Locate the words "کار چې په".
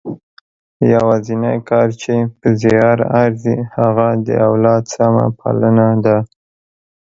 1.69-2.47